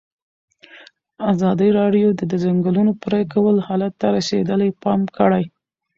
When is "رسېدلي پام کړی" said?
4.17-5.43